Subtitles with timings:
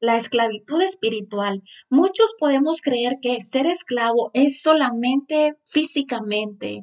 [0.00, 1.62] la esclavitud espiritual.
[1.88, 6.82] Muchos podemos creer que ser esclavo es solamente físicamente,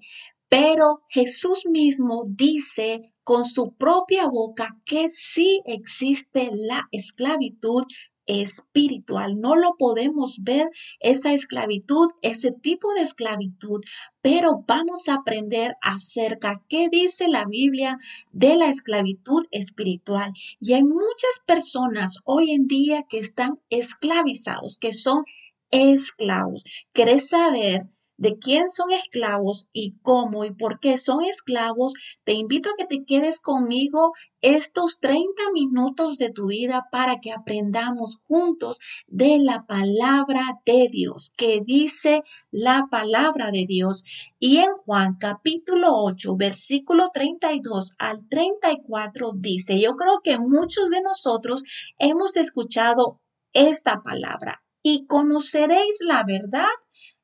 [0.50, 7.86] pero Jesús mismo dice con su propia boca que sí existe la esclavitud
[8.26, 9.36] espiritual.
[9.36, 10.70] No lo podemos ver
[11.00, 13.82] esa esclavitud, ese tipo de esclavitud,
[14.22, 17.98] pero vamos a aprender acerca qué dice la Biblia
[18.32, 20.34] de la esclavitud espiritual.
[20.60, 25.24] Y hay muchas personas hoy en día que están esclavizados, que son
[25.72, 26.64] esclavos.
[26.94, 27.88] ¿Querés saber
[28.18, 32.86] de quién son esclavos y cómo y por qué son esclavos, te invito a que
[32.86, 39.66] te quedes conmigo estos 30 minutos de tu vida para que aprendamos juntos de la
[39.66, 44.04] palabra de Dios, que dice la palabra de Dios.
[44.40, 51.02] Y en Juan capítulo 8, versículo 32 al 34 dice, yo creo que muchos de
[51.02, 51.64] nosotros
[51.98, 53.22] hemos escuchado
[53.54, 56.68] esta palabra y conoceréis la verdad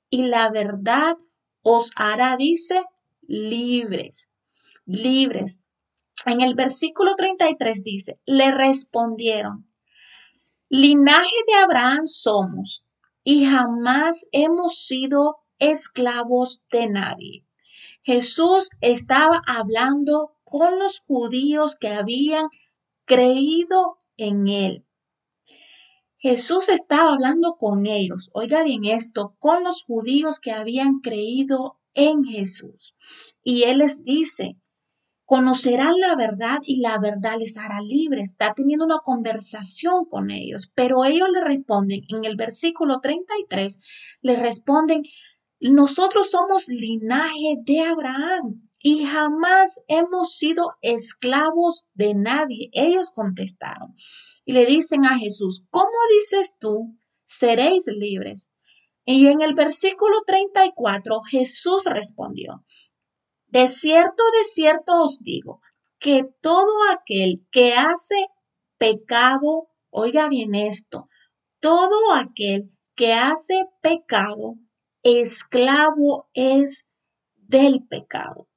[0.10, 1.18] y la verdad
[1.62, 2.84] os hará, dice,
[3.22, 4.30] libres,
[4.86, 5.60] libres.
[6.26, 9.70] En el versículo 33 dice, le respondieron,
[10.70, 12.86] linaje de Abraham somos
[13.24, 17.46] y jamás hemos sido esclavos de nadie.
[18.02, 22.48] Jesús estaba hablando con los judíos que habían
[23.06, 24.86] creído en él.
[26.22, 32.26] Jesús estaba hablando con ellos, oiga bien esto, con los judíos que habían creído en
[32.26, 32.94] Jesús.
[33.42, 34.58] Y Él les dice,
[35.24, 38.32] conocerán la verdad y la verdad les hará libres.
[38.32, 43.80] Está teniendo una conversación con ellos, pero ellos le responden, en el versículo 33,
[44.22, 45.04] le responden,
[45.62, 52.70] nosotros somos linaje de Abraham y jamás hemos sido esclavos de nadie.
[52.74, 53.96] Ellos contestaron
[54.50, 56.98] y le dicen a Jesús, ¿cómo dices tú?
[57.24, 58.50] Seréis libres.
[59.06, 62.64] Y en el versículo 34 Jesús respondió,
[63.46, 65.62] de cierto, de cierto os digo,
[66.00, 68.16] que todo aquel que hace
[68.80, 71.10] pecado, oiga bien esto,
[71.60, 74.56] todo aquel que hace pecado,
[75.04, 76.88] esclavo es
[77.36, 78.50] del pecado.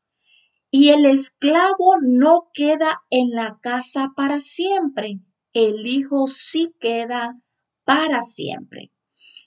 [0.71, 5.21] Y el esclavo no queda en la casa para siempre,
[5.53, 7.39] el Hijo sí queda
[7.85, 8.91] para siempre.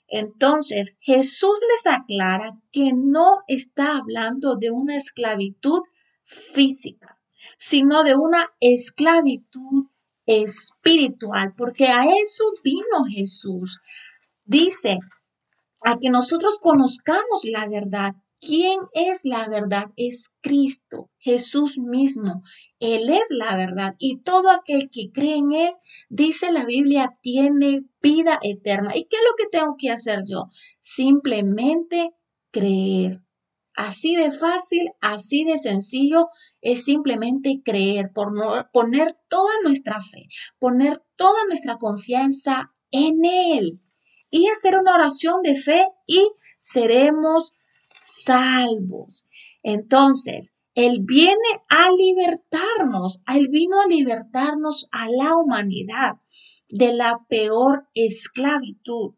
[0.08, 5.80] Entonces Jesús les aclara que no está hablando de una esclavitud
[6.22, 7.18] física,
[7.58, 9.86] sino de una esclavitud
[10.26, 13.80] espiritual, porque a eso vino Jesús.
[14.44, 14.98] Dice,
[15.82, 19.86] a que nosotros conozcamos la verdad ¿Quién es la verdad?
[19.96, 22.42] Es Cristo, Jesús mismo.
[22.78, 25.74] Él es la verdad y todo aquel que cree en Él,
[26.08, 28.94] dice la Biblia, tiene vida eterna.
[28.94, 30.48] ¿Y qué es lo que tengo que hacer yo?
[30.80, 32.10] Simplemente
[32.50, 33.22] creer.
[33.74, 36.28] Así de fácil, así de sencillo,
[36.62, 38.32] es simplemente creer, por
[38.72, 43.80] poner toda nuestra fe, poner toda nuestra confianza en Él
[44.30, 46.26] y hacer una oración de fe y
[46.58, 47.54] seremos
[48.06, 49.26] salvos.
[49.62, 51.36] Entonces, Él viene
[51.68, 56.16] a libertarnos, Él vino a libertarnos a la humanidad
[56.68, 59.14] de la peor esclavitud.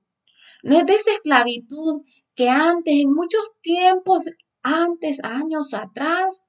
[0.62, 2.02] No es de esa esclavitud
[2.34, 4.24] que antes, en muchos tiempos,
[4.62, 6.44] antes, años atrás,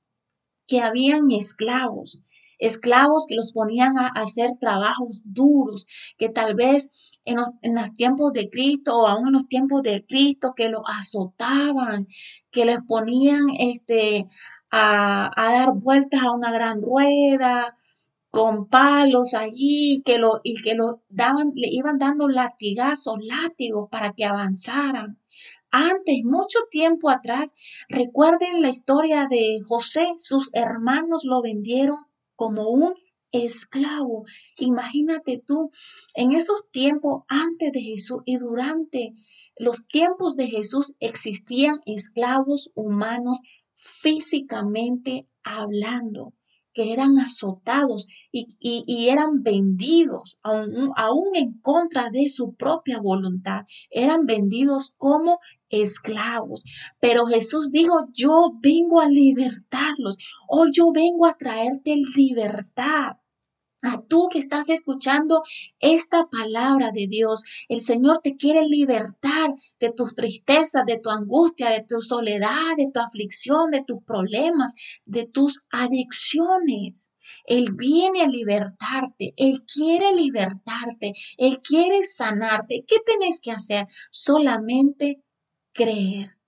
[0.67, 2.21] que habían esclavos
[2.59, 5.87] esclavos que los ponían a hacer trabajos duros,
[6.17, 6.91] que tal vez
[7.25, 12.07] en los, tiempos de Cristo o aún en los tiempos de Cristo, que los azotaban,
[12.51, 14.27] que les ponían este,
[14.71, 17.75] a, dar vueltas a una gran rueda,
[18.29, 24.13] con palos allí que lo, y que lo daban, le iban dando latigazos, látigos para
[24.13, 25.17] que avanzaran.
[25.71, 27.55] Antes, mucho tiempo atrás,
[27.89, 32.08] recuerden la historia de José, sus hermanos lo vendieron
[32.39, 32.93] como un
[33.33, 34.23] esclavo.
[34.57, 35.71] Imagínate tú,
[36.15, 39.13] en esos tiempos antes de Jesús y durante
[39.57, 43.41] los tiempos de Jesús existían esclavos humanos
[43.75, 46.33] físicamente hablando
[46.73, 53.65] que eran azotados y, eran vendidos aún, aún en contra de su propia voluntad.
[53.89, 55.39] Eran vendidos como
[55.69, 56.63] esclavos.
[56.99, 60.17] Pero Jesús dijo, yo vengo a libertarlos.
[60.47, 63.17] Hoy yo vengo a traerte libertad.
[63.81, 65.41] A tú que estás escuchando
[65.79, 71.69] esta palabra de Dios, el Señor te quiere libertar de tus tristezas, de tu angustia,
[71.69, 74.75] de tu soledad, de tu aflicción, de tus problemas,
[75.05, 77.11] de tus adicciones.
[77.45, 82.83] Él viene a libertarte, Él quiere libertarte, Él quiere sanarte.
[82.85, 83.87] ¿Qué tenés que hacer?
[84.11, 85.23] Solamente
[85.79, 86.39] creer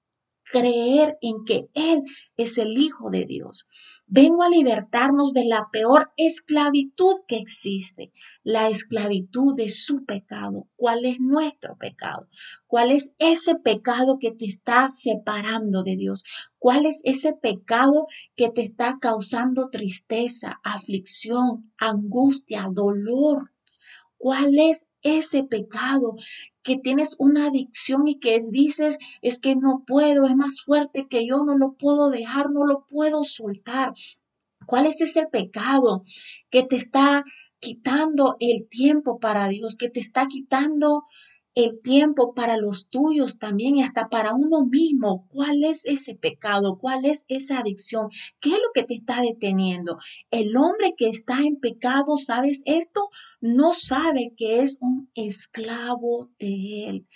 [0.52, 2.04] creer en que Él
[2.38, 3.68] es el Hijo de Dios.
[4.06, 8.12] Vengo a libertarnos de la peor esclavitud que existe,
[8.44, 10.68] la esclavitud de su pecado.
[10.76, 12.28] ¿Cuál es nuestro pecado?
[12.68, 16.24] ¿Cuál es ese pecado que te está separando de Dios?
[16.60, 23.52] ¿Cuál es ese pecado que te está causando tristeza, aflicción, angustia, dolor?
[24.18, 26.16] ¿Cuál es ese pecado
[26.64, 31.26] que tienes una adicción y que dices es que no puedo, es más fuerte que
[31.28, 33.94] yo, no lo puedo dejar, no lo puedo soltar.
[34.66, 36.04] ¿Cuál es ese pecado
[36.50, 37.24] que te está
[37.60, 41.04] quitando el tiempo para Dios, que te está quitando
[41.56, 45.28] el tiempo para los tuyos también y hasta para uno mismo.
[45.30, 46.78] ¿Cuál es ese pecado?
[46.80, 48.10] ¿Cuál es esa adicción?
[48.40, 49.98] ¿Qué es lo que te está deteniendo?
[50.30, 53.10] El hombre que está en pecado, ¿sabes esto?
[53.42, 57.08] No sabe que es un esclavo de él.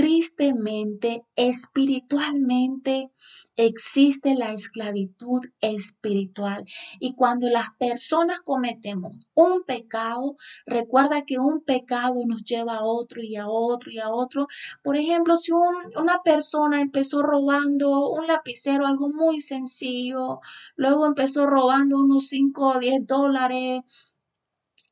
[0.00, 3.10] Tristemente, espiritualmente,
[3.54, 6.64] existe la esclavitud espiritual.
[7.00, 13.22] Y cuando las personas cometemos un pecado, recuerda que un pecado nos lleva a otro
[13.22, 14.46] y a otro y a otro.
[14.82, 20.40] Por ejemplo, si una persona empezó robando un lapicero, algo muy sencillo,
[20.76, 23.82] luego empezó robando unos 5 o 10 dólares,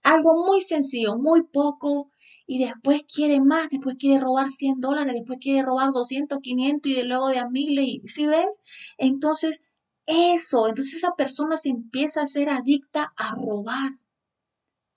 [0.02, 2.10] algo muy sencillo, muy poco,
[2.50, 6.94] y después quiere más, después quiere robar 100 dólares, después quiere robar 200, 500 y
[6.94, 8.58] de luego de a miles, y ¿sí ves?
[8.96, 9.62] Entonces,
[10.06, 13.98] eso, entonces esa persona se empieza a ser adicta a robar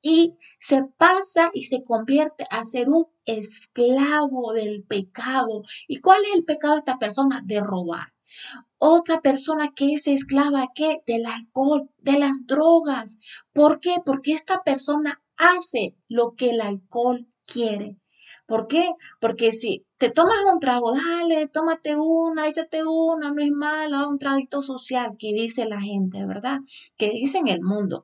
[0.01, 5.63] y se pasa y se convierte a ser un esclavo del pecado.
[5.89, 7.41] ¿Y cuál es el pecado de esta persona?
[7.45, 8.13] De robar.
[8.77, 11.03] Otra persona que es esclava, ¿qué?
[11.05, 13.19] Del alcohol, de las drogas.
[13.51, 13.97] ¿Por qué?
[14.05, 17.97] Porque esta persona hace lo que el alcohol quiere.
[18.45, 18.89] ¿Por qué?
[19.19, 24.19] Porque si te tomas un trago, dale, tómate una, échate una, no es mala, un
[24.19, 26.59] traguito social que dice la gente, ¿verdad?
[26.97, 28.03] Que dice en el mundo.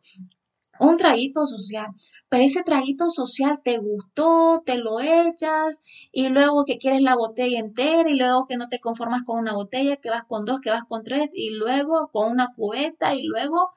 [0.80, 1.88] Un traguito social,
[2.30, 5.80] pero ese traguito social te gustó, te lo echas
[6.12, 9.54] y luego que quieres la botella entera y luego que no te conformas con una
[9.54, 13.24] botella, que vas con dos, que vas con tres y luego con una cubeta y
[13.24, 13.72] luego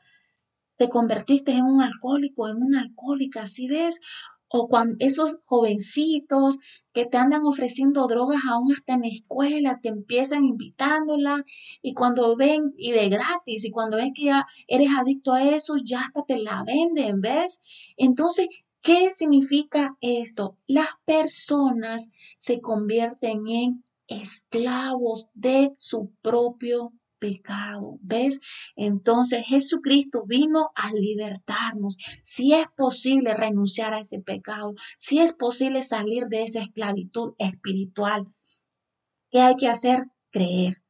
[0.76, 4.00] te convertiste en un alcohólico, en una alcohólica, ¿sí ves?
[4.52, 6.58] O cuando esos jovencitos
[6.92, 11.44] que te andan ofreciendo drogas aún hasta en la escuela, te empiezan invitándola
[11.82, 15.74] y cuando ven, y de gratis, y cuando ven que ya eres adicto a eso,
[15.82, 17.62] ya hasta te la venden, ¿ves?
[17.96, 18.48] Entonces,
[18.82, 20.56] ¿qué significa esto?
[20.66, 27.98] Las personas se convierten en esclavos de su propio pecado.
[28.00, 28.40] ¿Ves?
[28.74, 31.98] Entonces Jesucristo vino a libertarnos.
[32.24, 38.26] Si es posible renunciar a ese pecado, si es posible salir de esa esclavitud espiritual,
[39.30, 40.06] ¿qué hay que hacer?
[40.30, 40.82] Creer.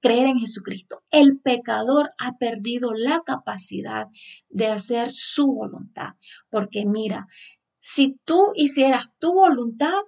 [0.00, 1.02] Creer en Jesucristo.
[1.10, 4.06] El pecador ha perdido la capacidad
[4.48, 6.14] de hacer su voluntad.
[6.50, 7.26] Porque mira,
[7.80, 10.02] si tú hicieras tu voluntad,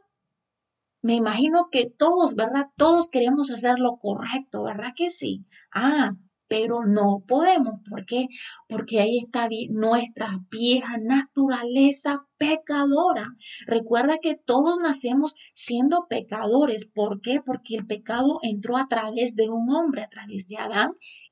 [1.02, 2.67] me imagino que todos, ¿verdad?
[2.76, 5.44] Todos queremos hacer lo correcto, ¿verdad que sí?
[5.73, 6.14] Ah,
[6.50, 7.75] pero no podemos.
[7.88, 8.26] ¿Por qué?
[8.69, 13.29] Porque ahí está nuestra vieja naturaleza pecadora.
[13.67, 16.87] Recuerda que todos nacemos siendo pecadores.
[16.87, 17.40] ¿Por qué?
[17.40, 20.90] Porque el pecado entró a través de un hombre, a través de Adán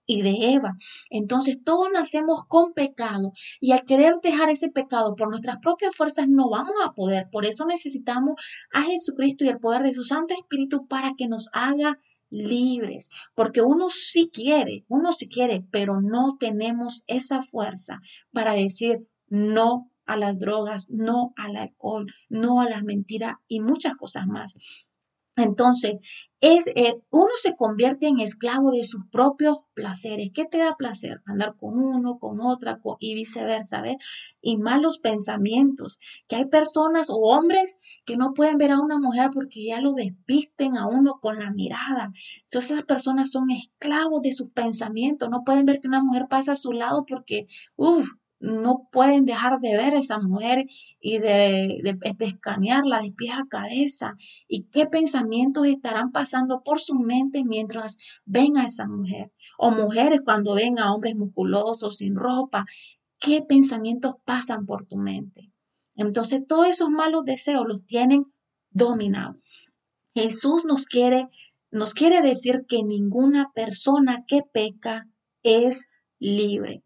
[0.09, 0.75] y de Eva.
[1.11, 6.27] Entonces todos nacemos con pecado y al querer dejar ese pecado por nuestras propias fuerzas
[6.29, 7.29] no vamos a poder.
[7.31, 8.35] Por eso necesitamos
[8.73, 12.01] a Jesucristo y el poder de su Santo Espíritu para que nos haga
[12.31, 18.01] libres, porque uno sí quiere, uno sí quiere, pero no tenemos esa fuerza
[18.33, 23.95] para decir no a las drogas, no al alcohol, no a las mentiras y muchas
[23.95, 24.57] cosas más.
[25.39, 25.95] Entonces,
[26.41, 30.31] es, eh, uno se convierte en esclavo de sus propios placeres.
[30.35, 31.21] ¿Qué te da placer?
[31.27, 33.97] Andar con uno, con otra y viceversa, ¿ves?
[34.41, 35.99] Y malos pensamientos.
[36.27, 39.93] Que hay personas o hombres que no pueden ver a una mujer porque ya lo
[39.95, 42.13] despisten a uno con la mirada.
[42.43, 45.31] Entonces, esas personas son esclavos de sus pensamientos.
[45.31, 48.09] No pueden ver que una mujer pasa a su lado porque, uff,
[48.41, 50.67] no pueden dejar de ver a esa mujer
[51.01, 54.15] y de, de, escanearla de pies a cabeza
[54.47, 60.21] y qué pensamientos estarán pasando por su mente mientras ven a esa mujer o mujeres
[60.25, 62.65] cuando ven a hombres musculosos sin ropa,
[63.19, 65.51] qué pensamientos pasan por tu mente.
[65.97, 68.25] Entonces todos esos malos deseos los tienen
[68.71, 69.69] dominados.
[70.13, 71.29] Jesús nos quiere,
[71.73, 75.09] nos quiere decir que ninguna persona que peca
[75.43, 75.89] es
[76.21, 76.85] libre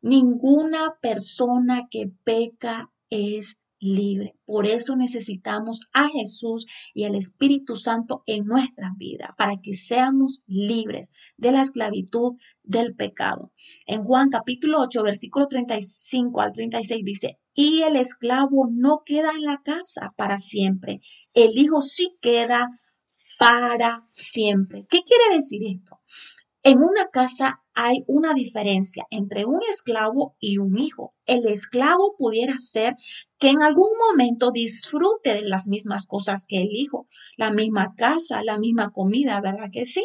[0.00, 4.34] Ninguna persona que peca es libre.
[4.44, 10.42] Por eso necesitamos a Jesús y al Espíritu Santo en nuestra vida, para que seamos
[10.46, 13.52] libres de la esclavitud del pecado.
[13.86, 19.42] En Juan capítulo 8, versículo 35 al 36 dice, y el esclavo no queda en
[19.42, 21.00] la casa para siempre,
[21.34, 22.68] el hijo sí queda
[23.38, 24.86] para siempre.
[24.88, 26.00] ¿Qué quiere decir esto?
[26.68, 31.14] En una casa hay una diferencia entre un esclavo y un hijo.
[31.24, 32.96] El esclavo pudiera ser
[33.38, 37.06] que en algún momento disfrute de las mismas cosas que el hijo,
[37.36, 40.04] la misma casa, la misma comida, ¿verdad que sí?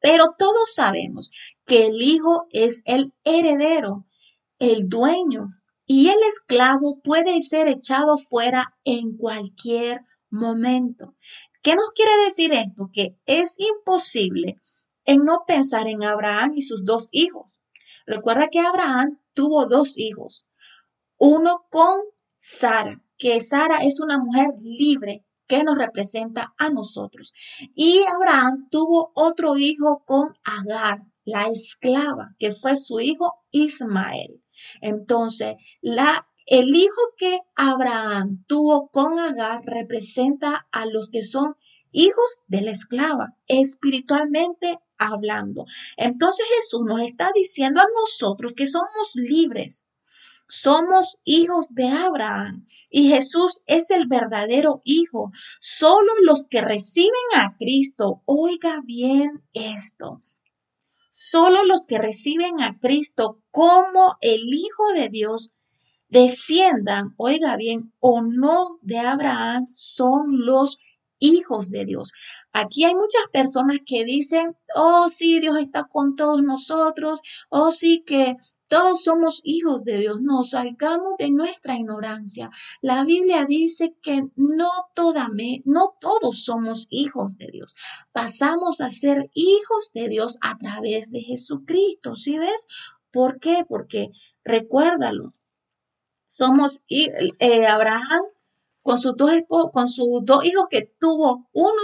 [0.00, 1.30] Pero todos sabemos
[1.64, 4.04] que el hijo es el heredero,
[4.58, 5.46] el dueño,
[5.86, 11.14] y el esclavo puede ser echado fuera en cualquier momento.
[11.62, 12.90] ¿Qué nos quiere decir esto?
[12.92, 14.56] Que es imposible
[15.04, 17.60] en no pensar en Abraham y sus dos hijos.
[18.06, 20.46] Recuerda que Abraham tuvo dos hijos,
[21.16, 22.00] uno con
[22.36, 27.32] Sara, que Sara es una mujer libre que nos representa a nosotros.
[27.74, 34.42] Y Abraham tuvo otro hijo con Agar, la esclava, que fue su hijo Ismael.
[34.80, 41.54] Entonces, la, el hijo que Abraham tuvo con Agar representa a los que son
[41.92, 44.78] hijos de la esclava, espiritualmente
[45.10, 45.64] hablando.
[45.96, 49.86] Entonces Jesús nos está diciendo a nosotros que somos libres.
[50.48, 55.30] Somos hijos de Abraham y Jesús es el verdadero hijo.
[55.60, 60.20] Solo los que reciben a Cristo, oiga bien esto,
[61.10, 65.52] solo los que reciben a Cristo como el Hijo de Dios
[66.08, 70.78] desciendan, oiga bien, o no de Abraham, son los
[71.22, 72.12] hijos de Dios.
[72.52, 78.02] Aquí hay muchas personas que dicen, oh sí, Dios está con todos nosotros, oh sí
[78.04, 78.36] que
[78.66, 80.22] todos somos hijos de Dios.
[80.22, 82.50] No salgamos de nuestra ignorancia.
[82.80, 85.28] La Biblia dice que no, toda
[85.66, 87.76] no todos somos hijos de Dios.
[88.12, 92.16] Pasamos a ser hijos de Dios a través de Jesucristo.
[92.16, 92.66] ¿Sí ves?
[93.10, 93.66] ¿Por qué?
[93.68, 94.08] Porque
[94.42, 95.34] recuérdalo.
[96.26, 98.24] Somos eh, Abraham
[98.82, 99.32] con sus dos,
[99.72, 101.48] con sus dos hijos que tuvo.
[101.52, 101.82] Uno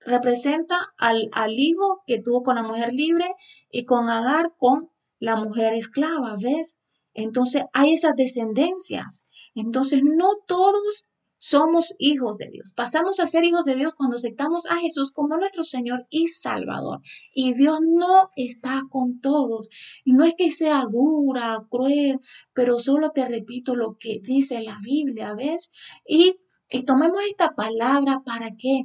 [0.00, 3.26] representa al, al hijo que tuvo con la mujer libre
[3.70, 6.78] y con Agar con la mujer esclava, ¿ves?
[7.14, 9.26] Entonces hay esas descendencias.
[9.54, 12.74] Entonces no todos somos hijos de Dios.
[12.74, 17.00] Pasamos a ser hijos de Dios cuando aceptamos a Jesús como nuestro Señor y Salvador.
[17.32, 19.70] Y Dios no está con todos.
[20.04, 22.20] No es que sea dura, cruel,
[22.52, 25.70] pero solo te repito lo que dice la Biblia, ¿ves?
[26.04, 26.36] Y,
[26.70, 28.82] y tomemos esta palabra para que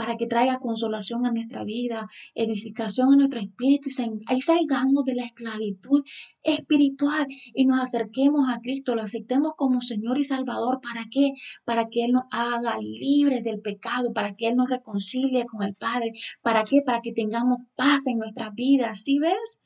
[0.00, 5.26] para que traiga consolación a nuestra vida, edificación a nuestro espíritu y salgamos de la
[5.26, 6.02] esclavitud
[6.42, 10.80] espiritual y nos acerquemos a Cristo, lo aceptemos como Señor y Salvador.
[10.80, 11.32] ¿Para qué?
[11.66, 15.74] Para que Él nos haga libres del pecado, para que Él nos reconcilie con el
[15.74, 16.12] Padre.
[16.40, 16.80] ¿Para qué?
[16.80, 18.94] Para que tengamos paz en nuestra vida.
[18.94, 19.60] ¿Sí ves?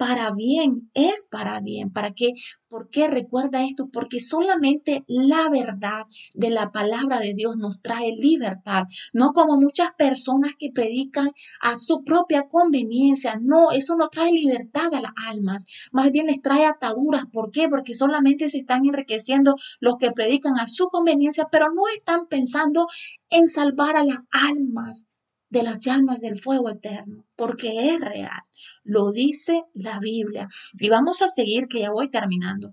[0.00, 1.92] Para bien, es para bien.
[1.92, 2.32] ¿Para qué?
[2.68, 3.90] ¿Por qué recuerda esto?
[3.92, 9.88] Porque solamente la verdad de la palabra de Dios nos trae libertad, no como muchas
[9.98, 13.38] personas que predican a su propia conveniencia.
[13.42, 17.26] No, eso no trae libertad a las almas, más bien les trae ataduras.
[17.30, 17.68] ¿Por qué?
[17.68, 22.86] Porque solamente se están enriqueciendo los que predican a su conveniencia, pero no están pensando
[23.28, 25.09] en salvar a las almas
[25.50, 28.42] de las llamas del fuego eterno, porque es real.
[28.84, 30.48] Lo dice la Biblia.
[30.78, 32.72] Y vamos a seguir, que ya voy terminando.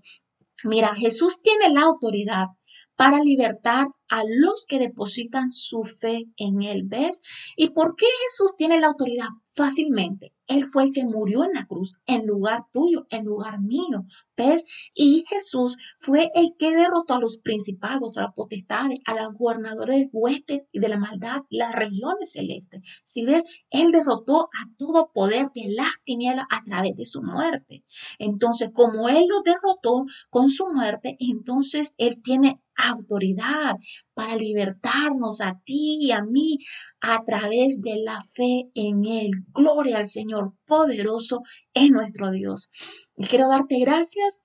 [0.64, 2.46] Mira, Jesús tiene la autoridad
[2.96, 6.84] para libertar a los que depositan su fe en Él.
[6.86, 7.20] ¿Ves?
[7.56, 9.28] ¿Y por qué Jesús tiene la autoridad?
[9.54, 10.32] Fácilmente.
[10.48, 14.04] Él fue el que murió en la cruz, en lugar tuyo, en lugar mío.
[14.36, 14.66] ¿Ves?
[14.94, 19.98] Y Jesús fue el que derrotó a los principados, a las potestades, a los gobernadores
[19.98, 22.80] del hueste y de la maldad, las regiones celestes.
[23.04, 27.84] Si ves, Él derrotó a todo poder de las tinieblas a través de su muerte.
[28.18, 33.74] Entonces, como Él lo derrotó con su muerte, entonces Él tiene autoridad
[34.14, 36.58] para libertarnos a ti y a mí
[37.00, 39.30] a través de la fe en Él.
[39.52, 41.42] Gloria al Señor, poderoso
[41.74, 42.70] es nuestro Dios.
[43.16, 44.42] Y quiero darte gracias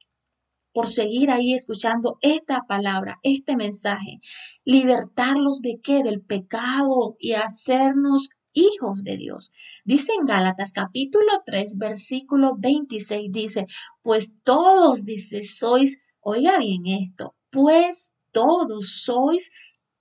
[0.74, 4.20] por seguir ahí escuchando esta palabra, este mensaje.
[4.66, 6.04] Libertarlos de qué?
[6.04, 9.52] Del pecado y hacernos hijos de Dios.
[9.84, 13.68] Dice en Gálatas capítulo 3, versículo 26, dice,
[14.02, 19.52] pues todos, dice, sois, oiga bien esto, pues todos sois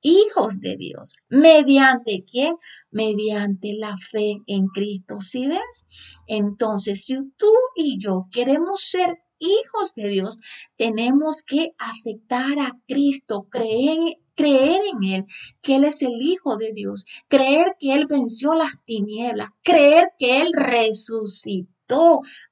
[0.03, 1.17] hijos de Dios.
[1.29, 2.57] ¿Mediante quién?
[2.91, 5.21] Mediante la fe en Cristo.
[5.21, 5.87] ¿Sí ves?
[6.27, 10.39] Entonces, si tú y yo queremos ser hijos de Dios,
[10.77, 15.27] tenemos que aceptar a Cristo, creer, creer en Él,
[15.61, 20.41] que Él es el Hijo de Dios, creer que Él venció las tinieblas, creer que
[20.41, 21.72] Él resucitó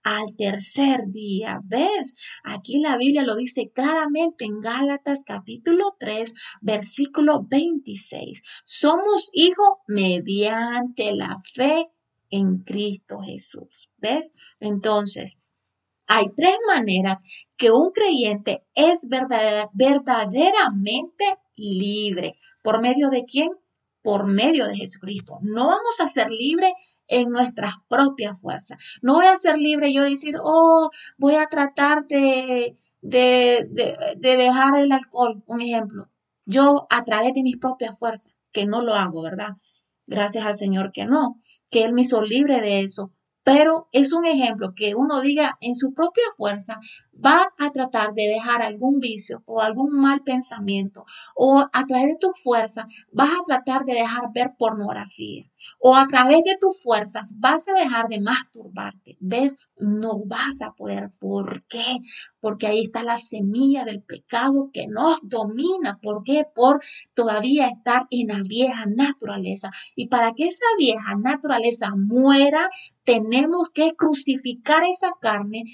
[0.03, 1.61] al tercer día.
[1.65, 2.15] ¿Ves?
[2.45, 8.43] Aquí la Biblia lo dice claramente en Gálatas capítulo 3, versículo 26.
[8.65, 11.89] Somos hijos mediante la fe
[12.31, 13.91] en Cristo Jesús.
[13.99, 14.33] ¿Ves?
[14.61, 15.39] Entonces,
[16.07, 17.23] hay tres maneras
[17.57, 22.37] que un creyente es verdaderamente libre.
[22.63, 23.51] ¿Por medio de quién?
[24.03, 25.39] Por medio de Jesucristo.
[25.43, 26.73] No vamos a ser libres
[27.11, 28.79] en nuestras propias fuerzas.
[29.02, 33.69] No voy a ser libre yo decir, oh, voy a tratar de, de,
[34.17, 36.09] de, dejar el alcohol, un ejemplo.
[36.47, 39.57] Yo a través de mis propias fuerzas, que no lo hago, ¿verdad?
[40.07, 41.40] Gracias al Señor que no,
[41.71, 43.12] que Él me hizo libre de eso.
[43.43, 46.79] Pero es un ejemplo que uno diga en su propia fuerza,
[47.25, 52.17] va a tratar de dejar algún vicio o algún mal pensamiento o a través de
[52.17, 55.45] tu fuerza vas a tratar de dejar ver pornografía
[55.79, 59.17] o a través de tus fuerzas vas a dejar de masturbarte.
[59.21, 59.57] ¿Ves?
[59.77, 61.11] No vas a poder.
[61.19, 61.99] ¿Por qué?
[62.41, 65.99] Porque ahí está la semilla del pecado que nos domina.
[66.03, 66.45] ¿Por qué?
[66.55, 66.83] Por
[67.15, 69.71] todavía estar en la vieja naturaleza.
[69.95, 72.69] Y para que esa vieja naturaleza muera,
[73.05, 75.65] tenemos que crucificar esa carne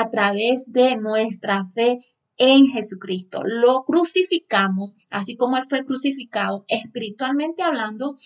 [0.00, 2.04] a través de nuestra fe
[2.36, 3.42] en Jesucristo.
[3.44, 8.16] Lo crucificamos, así como Él fue crucificado espiritualmente hablando,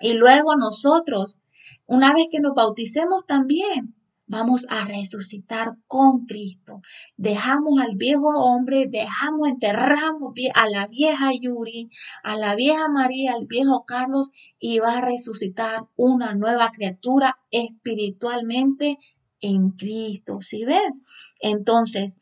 [0.00, 1.38] y luego nosotros,
[1.86, 6.80] una vez que nos bauticemos también, vamos a resucitar con Cristo.
[7.16, 11.90] Dejamos al viejo hombre, dejamos, enterramos a la vieja Yuri,
[12.22, 18.98] a la vieja María, al viejo Carlos y va a resucitar una nueva criatura espiritualmente
[19.42, 21.02] en Cristo, ¿sí ves?
[21.40, 22.16] Entonces,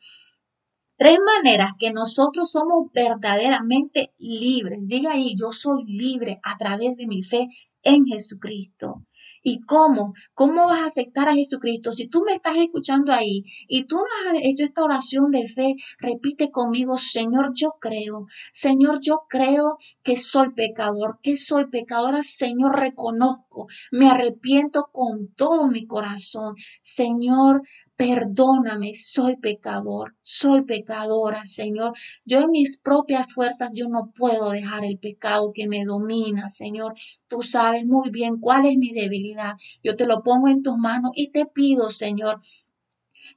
[1.01, 4.81] tres maneras que nosotros somos verdaderamente libres.
[4.83, 7.47] Diga ahí, yo soy libre a través de mi fe
[7.81, 9.03] en Jesucristo.
[9.41, 10.13] ¿Y cómo?
[10.35, 11.91] ¿Cómo vas a aceptar a Jesucristo?
[11.91, 15.73] Si tú me estás escuchando ahí y tú no has hecho esta oración de fe,
[15.97, 22.75] repite conmigo, Señor, yo creo, Señor, yo creo que soy pecador, que soy pecadora, Señor,
[22.79, 26.53] reconozco, me arrepiento con todo mi corazón.
[26.81, 27.63] Señor,
[28.01, 31.93] Perdóname, soy pecador, soy pecadora, Señor.
[32.25, 36.95] Yo en mis propias fuerzas, yo no puedo dejar el pecado que me domina, Señor.
[37.27, 39.53] Tú sabes muy bien cuál es mi debilidad.
[39.83, 42.39] Yo te lo pongo en tus manos y te pido, Señor,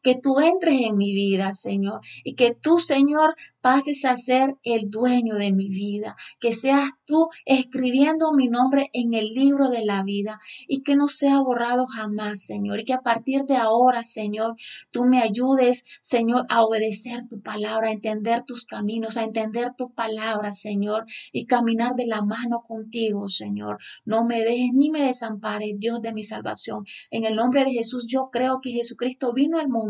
[0.03, 4.91] que tú entres en mi vida, Señor, y que tú, Señor, pases a ser el
[4.91, 10.03] dueño de mi vida, que seas tú escribiendo mi nombre en el libro de la
[10.03, 14.57] vida y que no sea borrado jamás, Señor, y que a partir de ahora, Señor,
[14.91, 19.93] tú me ayudes, Señor, a obedecer tu palabra, a entender tus caminos, a entender tu
[19.93, 23.79] palabra, Señor, y caminar de la mano contigo, Señor.
[24.05, 26.85] No me dejes ni me desampares, Dios de mi salvación.
[27.11, 29.84] En el nombre de Jesús, yo creo que Jesucristo vino al mundo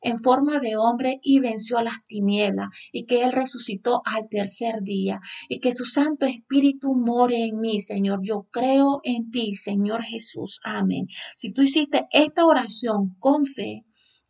[0.00, 4.82] en forma de hombre y venció a las tinieblas y que Él resucitó al tercer
[4.82, 8.20] día y que su Santo Espíritu more en mí, Señor.
[8.22, 10.60] Yo creo en ti, Señor Jesús.
[10.64, 11.06] Amén.
[11.36, 13.84] Si tú hiciste esta oración con fe,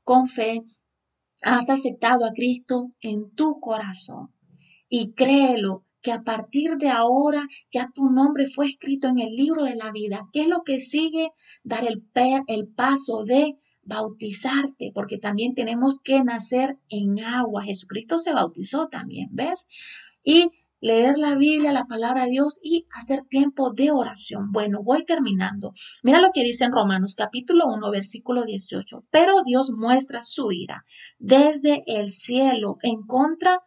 [0.05, 0.63] con fe,
[1.43, 4.35] has aceptado a Cristo en tu corazón
[4.89, 9.65] y créelo que a partir de ahora ya tu nombre fue escrito en el libro
[9.65, 10.29] de la vida.
[10.33, 11.31] ¿Qué es lo que sigue?
[11.65, 12.03] Dar el,
[12.47, 17.65] el paso de bautizarte, porque también tenemos que nacer en agua.
[17.65, 19.67] Jesucristo se bautizó también, ¿ves?
[20.23, 24.53] Y leer la Biblia, la palabra de Dios y hacer tiempo de oración.
[24.53, 25.73] Bueno, voy terminando.
[26.03, 29.05] Mira lo que dice en Romanos capítulo 1, versículo 18.
[29.11, 30.85] Pero Dios muestra su ira
[31.19, 33.63] desde el cielo en contra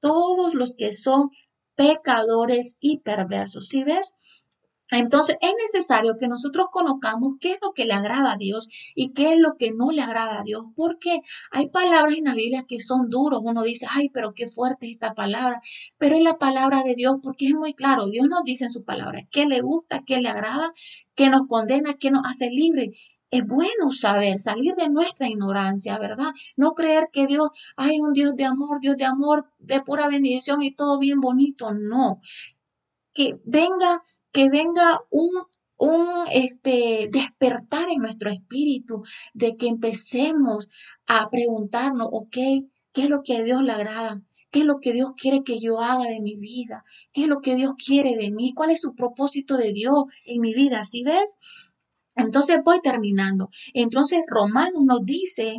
[0.00, 1.30] todos los que son
[1.74, 3.66] pecadores y perversos.
[3.66, 4.14] ¿Sí ves?
[4.90, 9.12] Entonces es necesario que nosotros conozcamos qué es lo que le agrada a Dios y
[9.12, 11.20] qué es lo que no le agrada a Dios, porque
[11.50, 13.42] hay palabras en la Biblia que son duros.
[13.44, 15.60] Uno dice, ay, pero qué fuerte es esta palabra,
[15.98, 18.06] pero es la palabra de Dios porque es muy claro.
[18.06, 20.72] Dios nos dice en su palabra qué le gusta, qué le agrada,
[21.14, 22.92] qué nos condena, qué nos hace libre.
[23.32, 26.32] Es bueno saber, salir de nuestra ignorancia, ¿verdad?
[26.56, 30.62] No creer que Dios, hay un Dios de amor, Dios de amor, de pura bendición
[30.62, 31.72] y todo bien bonito.
[31.74, 32.20] No.
[33.12, 34.02] Que venga
[34.36, 35.30] que venga un,
[35.78, 40.68] un este, despertar en nuestro espíritu, de que empecemos
[41.06, 42.36] a preguntarnos, ok,
[42.92, 44.22] ¿qué es lo que a Dios le agrada?
[44.50, 47.40] qué es lo que Dios quiere que yo haga de mi vida, qué es lo
[47.40, 51.02] que Dios quiere de mí, cuál es su propósito de Dios en mi vida, ¿sí
[51.02, 51.36] ves?
[52.14, 53.50] Entonces voy terminando.
[53.74, 55.56] Entonces Romanos nos dice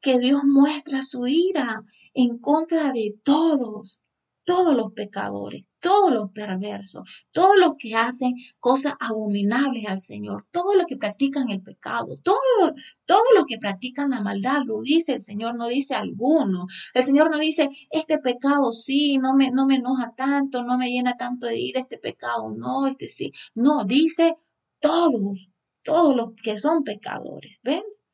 [0.00, 4.00] que Dios muestra su ira en contra de todos,
[4.44, 10.76] todos los pecadores, todos los perversos, todos los que hacen cosas abominables al Señor, todos
[10.76, 12.72] los que practican el pecado, todos,
[13.04, 16.66] todos los que practican la maldad, lo dice el Señor, no dice alguno.
[16.94, 20.90] El Señor no dice, este pecado sí, no me, no me enoja tanto, no me
[20.90, 23.32] llena tanto de ir este pecado, no, este sí.
[23.54, 24.36] No, dice
[24.80, 25.50] todos,
[25.82, 28.04] todos los que son pecadores, ¿ves?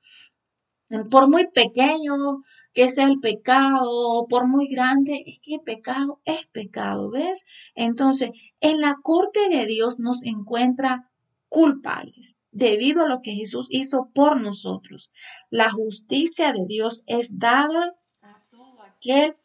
[1.11, 7.11] Por muy pequeño que sea el pecado, por muy grande, es que pecado es pecado,
[7.11, 7.47] ¿ves?
[7.75, 11.11] Entonces, en la corte de Dios nos encuentra
[11.49, 15.13] culpables debido a lo que Jesús hizo por nosotros.
[15.51, 19.37] La justicia de Dios es dada a todo aquel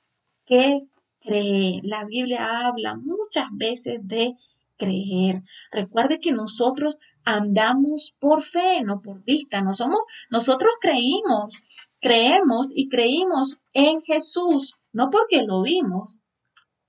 [0.46, 0.84] que
[1.20, 1.80] cree.
[1.84, 4.36] La Biblia habla muchas veces de
[4.78, 5.44] creer.
[5.72, 9.62] Recuerde que nosotros andamos por fe, no por vista.
[9.62, 11.62] No somos, nosotros creímos
[12.04, 16.22] creemos y creímos en Jesús, no porque lo vimos,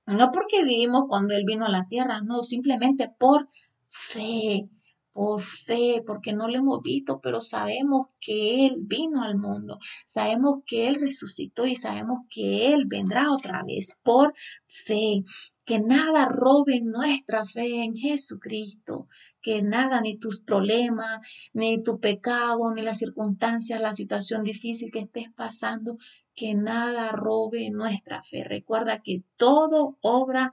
[0.06, 3.48] no porque vivimos cuando Él vino a la tierra, no, simplemente por
[3.88, 4.68] fe,
[5.12, 10.62] por fe, porque no lo hemos visto, pero sabemos que Él vino al mundo, sabemos
[10.66, 14.34] que Él resucitó y sabemos que Él vendrá otra vez por
[14.66, 15.22] fe
[15.64, 19.08] que nada robe nuestra fe en Jesucristo,
[19.40, 25.00] que nada, ni tus problemas, ni tu pecado, ni las circunstancias, la situación difícil que
[25.00, 25.96] estés pasando,
[26.34, 28.44] que nada robe nuestra fe.
[28.44, 30.52] Recuerda que todo obra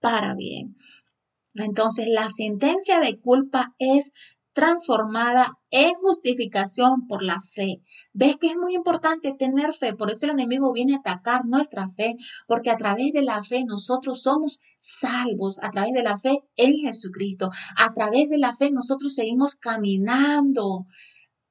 [0.00, 0.74] para bien.
[1.54, 4.12] Entonces, la sentencia de culpa es
[4.52, 7.82] transformada en justificación por la fe.
[8.12, 9.94] ¿Ves que es muy importante tener fe?
[9.94, 13.64] Por eso el enemigo viene a atacar nuestra fe, porque a través de la fe
[13.64, 18.70] nosotros somos salvos, a través de la fe en Jesucristo, a través de la fe
[18.70, 20.86] nosotros seguimos caminando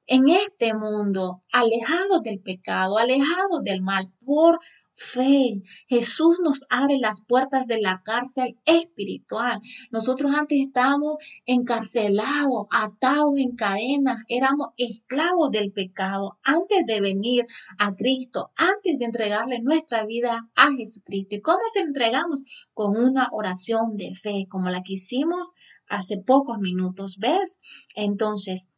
[0.06, 4.58] en este mundo, alejados del pecado, alejados del mal, por
[5.00, 5.62] fe.
[5.88, 9.60] Jesús nos abre las puertas de la cárcel espiritual.
[9.90, 17.46] Nosotros antes estábamos encarcelados, atados en cadenas, éramos esclavos del pecado antes de venir
[17.78, 21.34] a Cristo, antes de entregarle nuestra vida a Jesucristo.
[21.34, 22.42] ¿Y cómo se entregamos?
[22.74, 25.52] Con una oración de fe, como la que hicimos
[25.88, 27.16] hace pocos minutos.
[27.18, 27.58] ¿Ves?
[27.94, 28.68] Entonces,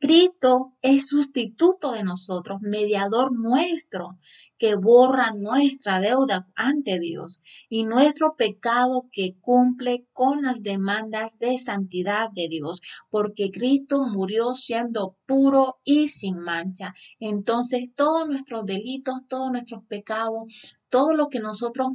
[0.00, 4.18] Cristo es sustituto de nosotros, mediador nuestro,
[4.56, 11.58] que borra nuestra deuda ante Dios y nuestro pecado que cumple con las demandas de
[11.58, 16.94] santidad de Dios, porque Cristo murió siendo puro y sin mancha.
[17.18, 21.88] Entonces todos nuestros delitos, todos nuestros pecados, todo lo que nosotros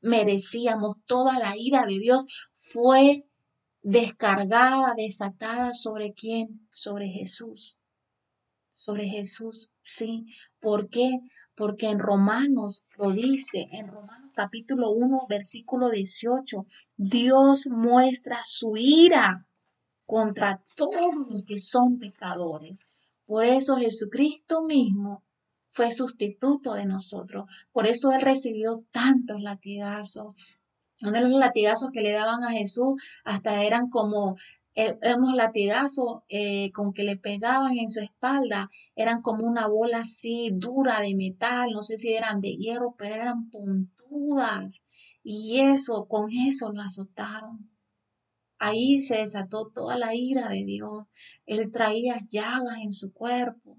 [0.00, 3.24] merecíamos, toda la ira de Dios fue
[3.82, 6.66] descargada, desatada sobre quién?
[6.70, 7.76] Sobre Jesús.
[8.70, 10.26] Sobre Jesús, sí.
[10.60, 11.18] ¿Por qué?
[11.54, 16.66] Porque en Romanos lo dice, en Romanos capítulo 1, versículo 18,
[16.96, 19.46] Dios muestra su ira
[20.06, 22.86] contra todos los que son pecadores.
[23.26, 25.22] Por eso Jesucristo mismo
[25.68, 27.46] fue sustituto de nosotros.
[27.72, 30.34] Por eso Él recibió tantos latigazos,
[31.02, 34.36] uno de los latigazos que le daban a Jesús hasta eran como
[34.74, 39.98] eh, unos latigazos eh, con que le pegaban en su espalda, eran como una bola
[39.98, 44.86] así dura de metal, no sé si eran de hierro, pero eran puntudas.
[45.22, 47.70] Y eso, con eso lo azotaron.
[48.58, 51.04] Ahí se desató toda la ira de Dios.
[51.46, 53.76] Él traía llagas en su cuerpo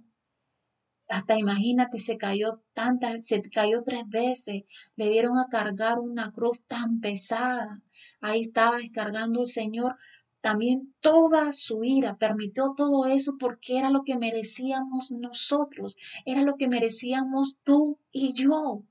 [1.08, 4.64] hasta imagínate, se cayó tantas, se cayó tres veces,
[4.96, 7.82] le dieron a cargar una cruz tan pesada.
[8.22, 9.98] Ahí estaba descargando el Señor
[10.44, 16.58] también toda su ira, permitió todo eso porque era lo que merecíamos nosotros, era lo
[16.58, 18.84] que merecíamos tú y yo,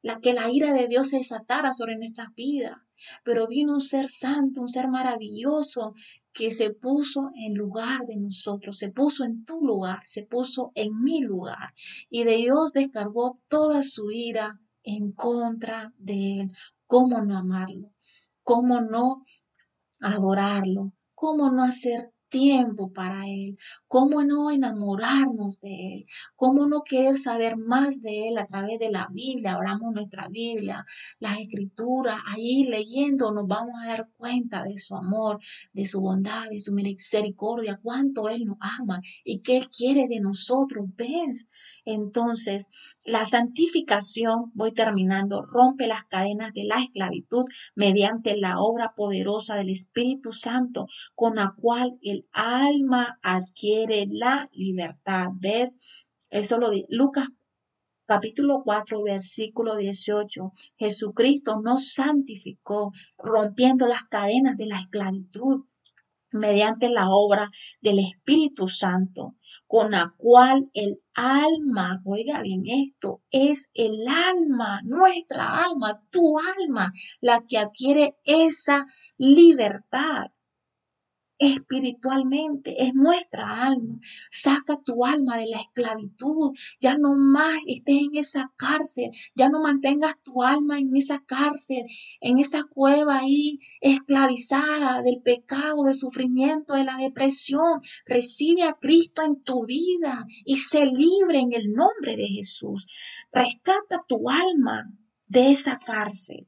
[0.00, 2.78] la que la ira de Dios se desatara sobre nuestras vidas.
[3.24, 5.94] Pero vino un ser santo, un ser maravilloso,
[6.32, 11.02] que se puso en lugar de nosotros, se puso en tu lugar, se puso en
[11.02, 11.74] mi lugar.
[12.10, 16.52] Y de Dios descargó toda su ira en contra de Él.
[16.86, 17.90] ¿Cómo no amarlo?
[18.42, 19.24] ¿Cómo no
[20.00, 20.92] adorarlo?
[21.14, 23.56] ¿Cómo no hacer tiempo para Él?
[23.86, 26.06] ¿Cómo no enamorarnos de Él?
[26.34, 29.52] ¿Cómo no querer saber más de Él a través de la Biblia?
[29.52, 30.84] Abramos nuestra Biblia,
[31.20, 35.38] las escrituras, ahí leyendo nos vamos a dar cuenta de su amor,
[35.72, 40.18] de su bondad, de su misericordia, cuánto Él nos ama y qué Él quiere de
[40.18, 40.86] nosotros.
[40.96, 41.48] ¿Ves?
[41.84, 42.66] Entonces,
[43.04, 47.44] la santificación, voy terminando, rompe las cadenas de la esclavitud
[47.76, 55.28] mediante la obra poderosa del Espíritu Santo con la cual el alma adquiere la libertad.
[55.34, 55.78] ¿Ves?
[56.30, 57.28] Eso lo dice Lucas
[58.06, 60.52] capítulo 4, versículo 18.
[60.76, 65.64] Jesucristo nos santificó, rompiendo las cadenas de la esclavitud
[66.30, 73.70] mediante la obra del Espíritu Santo, con la cual el alma, oiga bien esto, es
[73.72, 80.26] el alma, nuestra alma, tu alma, la que adquiere esa libertad
[81.38, 83.98] espiritualmente, es nuestra alma.
[84.30, 89.60] Saca tu alma de la esclavitud, ya no más estés en esa cárcel, ya no
[89.60, 91.84] mantengas tu alma en esa cárcel,
[92.20, 97.82] en esa cueva ahí esclavizada del pecado, del sufrimiento, de la depresión.
[98.06, 102.86] Recibe a Cristo en tu vida y sé libre en el nombre de Jesús.
[103.32, 104.90] Rescata tu alma
[105.26, 106.46] de esa cárcel,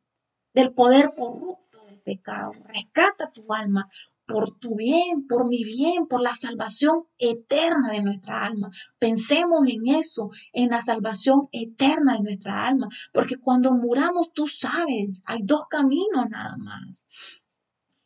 [0.54, 2.52] del poder corrupto del pecado.
[2.68, 3.90] Rescata tu alma
[4.26, 8.70] por tu bien, por mi bien, por la salvación eterna de nuestra alma.
[8.98, 15.22] Pensemos en eso, en la salvación eterna de nuestra alma, porque cuando muramos, tú sabes,
[15.26, 17.06] hay dos caminos nada más.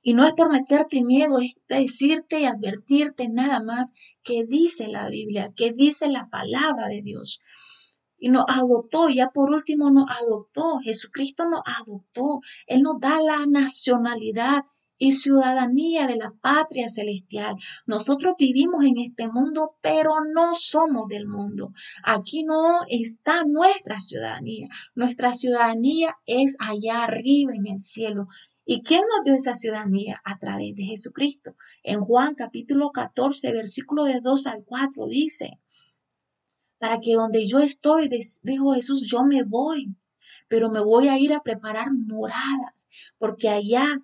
[0.02, 5.09] Y no es por meterte miedo, es decirte y advertirte nada más que dice la
[5.09, 7.40] Biblia, que dice la palabra de Dios.
[8.18, 13.46] Y nos adoptó, ya por último nos adoptó, Jesucristo nos adoptó, Él nos da la
[13.46, 14.64] nacionalidad
[15.01, 17.57] y ciudadanía de la patria celestial.
[17.87, 21.73] Nosotros vivimos en este mundo, pero no somos del mundo.
[22.05, 24.69] Aquí no está nuestra ciudadanía.
[24.95, 28.29] Nuestra ciudadanía es allá arriba en el cielo.
[28.67, 30.21] ¿Y quién nos dio esa ciudadanía?
[30.23, 31.57] A través de Jesucristo.
[31.83, 35.59] En Juan capítulo 14, versículo de 2 al 4 dice,
[36.79, 38.11] para que donde yo estoy,
[38.43, 39.97] dijo Jesús, yo me voy,
[40.47, 42.87] pero me voy a ir a preparar moradas,
[43.17, 44.03] porque allá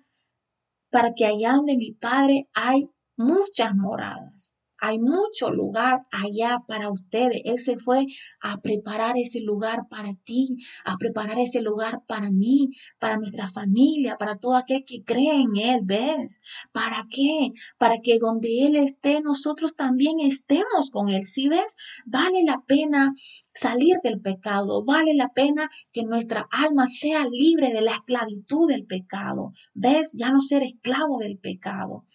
[0.89, 4.56] para que allá donde mi Padre hay muchas moradas.
[4.79, 7.41] Hay mucho lugar allá para ustedes.
[7.45, 8.05] Él se fue
[8.41, 14.17] a preparar ese lugar para ti, a preparar ese lugar para mí, para nuestra familia,
[14.17, 15.81] para todo aquel que cree en Él.
[15.83, 16.41] ¿Ves?
[16.71, 17.51] ¿Para qué?
[17.77, 21.25] Para que donde Él esté, nosotros también estemos con Él.
[21.25, 23.13] Si ves, vale la pena
[23.45, 28.85] salir del pecado, vale la pena que nuestra alma sea libre de la esclavitud del
[28.85, 29.53] pecado.
[29.73, 30.13] ¿Ves?
[30.13, 32.05] Ya no ser esclavo del pecado.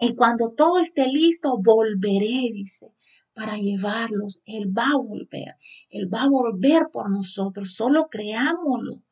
[0.00, 2.94] Y cuando todo esté listo, volveré, dice,
[3.34, 4.40] para llevarlos.
[4.46, 5.56] Él va a volver.
[5.90, 7.74] Él va a volver por nosotros.
[7.74, 9.02] Solo creámoslo.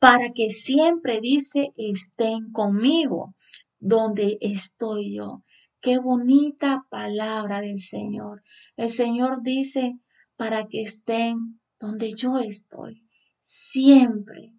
[0.00, 3.36] Para que siempre, dice, estén conmigo
[3.78, 5.44] donde estoy yo.
[5.80, 8.42] Qué bonita palabra del Señor.
[8.76, 10.00] El Señor dice,
[10.36, 13.06] para que estén donde yo estoy.
[13.42, 14.55] Siempre,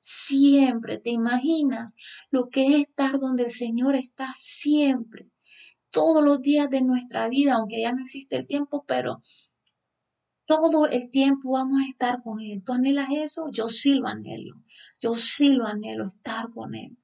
[0.00, 0.98] siempre.
[0.98, 1.94] ¿Te imaginas
[2.30, 5.30] lo que es estar donde el Señor está siempre?
[5.90, 9.20] Todos los días de nuestra vida, aunque ya no existe el tiempo, pero
[10.46, 12.64] todo el tiempo vamos a estar con Él.
[12.64, 13.50] ¿Tú anhelas eso?
[13.52, 14.56] Yo sí lo anhelo.
[14.98, 16.96] Yo sí lo anhelo, estar con Él.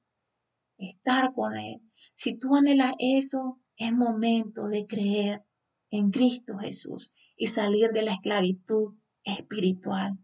[0.77, 1.81] Estar con Él.
[2.13, 5.43] Si tú anhelas eso, es momento de creer
[5.91, 10.17] en Cristo Jesús y salir de la esclavitud espiritual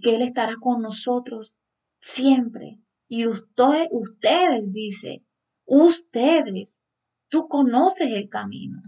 [0.00, 1.56] que Él estará con nosotros
[1.98, 2.80] siempre.
[3.08, 5.24] Y usted, ustedes, dice,
[5.64, 6.80] ustedes,
[7.28, 8.82] tú conoces el camino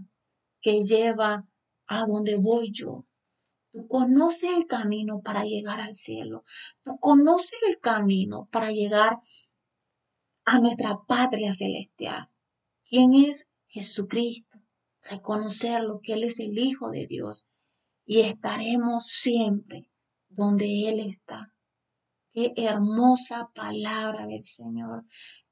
[0.61, 1.47] que lleva
[1.87, 3.05] a donde voy yo.
[3.71, 6.43] Tú conoces el camino para llegar al cielo.
[6.83, 9.19] Tú conoces el camino para llegar
[10.45, 12.29] a nuestra patria celestial.
[12.87, 14.59] ¿Quién es Jesucristo?
[15.03, 17.47] Reconocerlo, que Él es el Hijo de Dios.
[18.05, 19.90] Y estaremos siempre
[20.31, 21.53] donde Él está.
[22.33, 25.03] Qué hermosa palabra del Señor.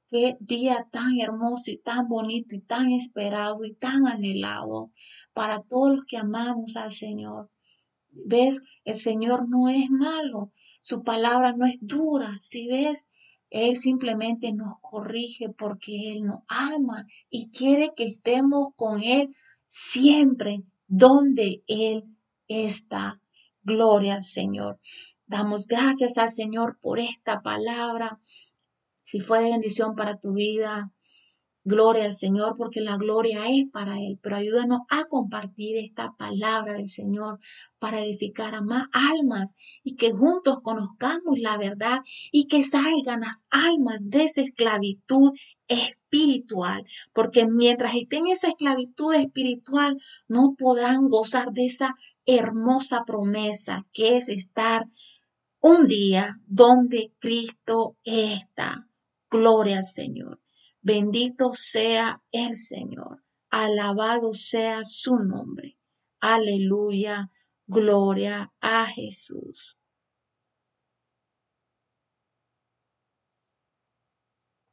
[0.08, 4.90] Qué día tan hermoso y tan bonito y tan esperado y tan anhelado
[5.32, 7.50] para todos los que amamos al Señor.
[8.08, 8.62] ¿Ves?
[8.84, 10.52] El Señor no es malo.
[10.80, 12.36] Su palabra no es dura.
[12.40, 13.06] Si ves,
[13.50, 20.62] Él simplemente nos corrige porque Él nos ama y quiere que estemos con Él siempre
[20.88, 22.04] donde Él
[22.48, 23.19] está.
[23.62, 24.80] Gloria al Señor.
[25.26, 28.18] Damos gracias al Señor por esta palabra.
[29.02, 30.90] Si fue de bendición para tu vida,
[31.62, 36.72] Gloria al Señor porque la gloria es para Él, pero ayúdanos a compartir esta palabra
[36.72, 37.38] del Señor
[37.78, 41.98] para edificar a más almas y que juntos conozcamos la verdad
[42.32, 45.32] y que salgan las almas de esa esclavitud
[45.68, 51.94] espiritual, porque mientras estén en esa esclavitud espiritual no podrán gozar de esa
[52.26, 54.86] hermosa promesa que es estar
[55.60, 58.88] un día donde Cristo está.
[59.30, 60.40] Gloria al Señor.
[60.80, 63.22] Bendito sea el Señor.
[63.50, 65.76] Alabado sea su nombre.
[66.20, 67.30] Aleluya.
[67.66, 69.79] Gloria a Jesús.